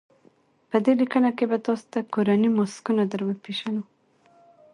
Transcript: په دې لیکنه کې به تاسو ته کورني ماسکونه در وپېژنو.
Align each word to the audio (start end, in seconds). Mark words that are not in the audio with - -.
په 0.69 0.77
دې 0.85 0.93
لیکنه 1.01 1.29
کې 1.37 1.45
به 1.51 1.57
تاسو 1.65 1.85
ته 1.93 1.99
کورني 2.13 2.49
ماسکونه 2.57 3.03
در 3.11 3.21
وپېژنو. 3.25 3.83